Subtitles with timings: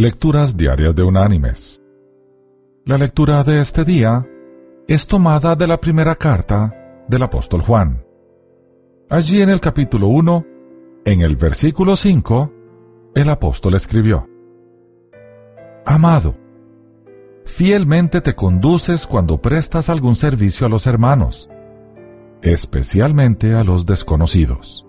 [0.00, 1.82] Lecturas Diarias de Unánimes.
[2.86, 4.26] La lectura de este día
[4.88, 8.02] es tomada de la primera carta del apóstol Juan.
[9.10, 10.46] Allí en el capítulo 1,
[11.04, 12.50] en el versículo 5,
[13.14, 14.26] el apóstol escribió,
[15.84, 16.34] Amado,
[17.44, 21.50] fielmente te conduces cuando prestas algún servicio a los hermanos,
[22.40, 24.86] especialmente a los desconocidos.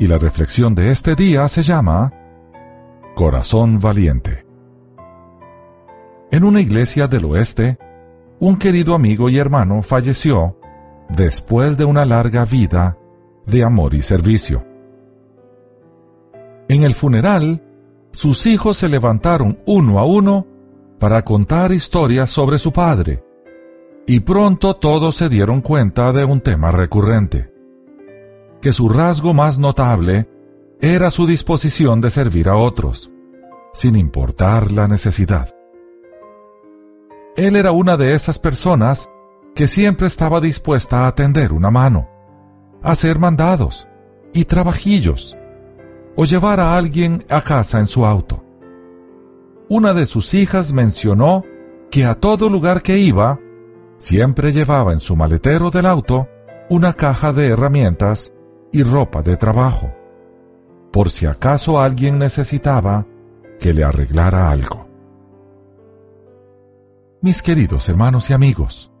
[0.00, 2.23] Y la reflexión de este día se llama
[3.14, 4.44] Corazón Valiente.
[6.30, 7.78] En una iglesia del oeste,
[8.40, 10.58] un querido amigo y hermano falleció
[11.08, 12.98] después de una larga vida
[13.46, 14.64] de amor y servicio.
[16.68, 17.62] En el funeral,
[18.10, 20.46] sus hijos se levantaron uno a uno
[20.98, 23.22] para contar historias sobre su padre,
[24.06, 27.54] y pronto todos se dieron cuenta de un tema recurrente
[28.64, 30.26] que su rasgo más notable
[30.92, 33.10] era su disposición de servir a otros,
[33.72, 35.48] sin importar la necesidad.
[37.36, 39.08] Él era una de esas personas
[39.54, 42.10] que siempre estaba dispuesta a tender una mano,
[42.82, 43.88] a hacer mandados
[44.34, 45.38] y trabajillos,
[46.16, 48.44] o llevar a alguien a casa en su auto.
[49.70, 51.44] Una de sus hijas mencionó
[51.90, 53.40] que a todo lugar que iba,
[53.96, 56.28] siempre llevaba en su maletero del auto
[56.68, 58.34] una caja de herramientas
[58.70, 60.03] y ropa de trabajo,
[60.94, 63.04] por si acaso alguien necesitaba
[63.58, 64.86] que le arreglara algo.
[67.20, 68.92] Mis queridos hermanos y amigos,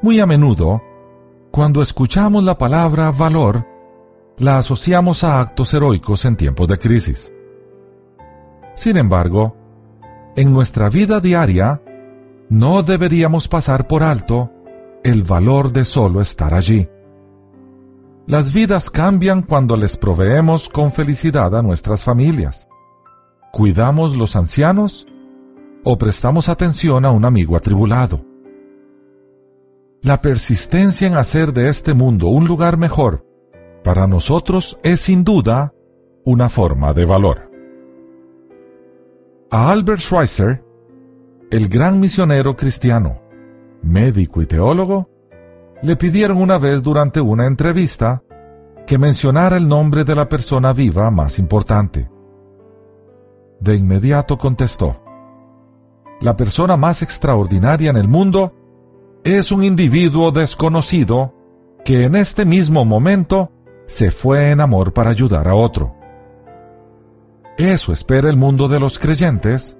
[0.00, 0.82] muy a menudo,
[1.50, 3.66] cuando escuchamos la palabra valor,
[4.38, 7.30] la asociamos a actos heroicos en tiempos de crisis.
[8.74, 9.54] Sin embargo,
[10.36, 11.82] en nuestra vida diaria,
[12.48, 14.50] no deberíamos pasar por alto
[15.04, 16.88] el valor de solo estar allí
[18.26, 22.68] las vidas cambian cuando les proveemos con felicidad a nuestras familias.
[23.52, 25.06] ¿Cuidamos los ancianos
[25.84, 28.24] o prestamos atención a un amigo atribulado?
[30.02, 33.26] La persistencia en hacer de este mundo un lugar mejor
[33.84, 35.74] para nosotros es sin duda
[36.24, 37.50] una forma de valor.
[39.50, 40.64] A Albert Schweitzer,
[41.50, 43.20] el gran misionero cristiano,
[43.82, 45.11] médico y teólogo,
[45.82, 48.22] le pidieron una vez durante una entrevista
[48.86, 52.08] que mencionara el nombre de la persona viva más importante.
[53.60, 55.02] De inmediato contestó,
[56.20, 58.52] la persona más extraordinaria en el mundo
[59.24, 61.34] es un individuo desconocido
[61.84, 63.50] que en este mismo momento
[63.86, 65.96] se fue en amor para ayudar a otro.
[67.58, 69.76] Eso espera el mundo de los creyentes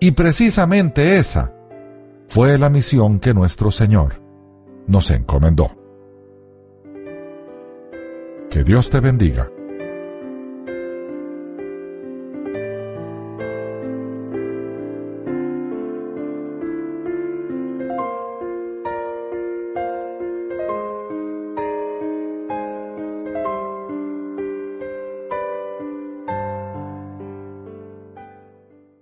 [0.00, 1.52] y precisamente esa
[2.26, 4.25] fue la misión que nuestro Señor
[4.86, 5.70] nos encomendó.
[8.50, 9.50] Que Dios te bendiga.